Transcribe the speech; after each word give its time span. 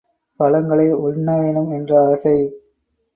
பழங்களை 0.39 0.87
உண்ணவேனும் 1.01 1.69
என்ற 1.73 1.91
ஆசை. 2.07 2.35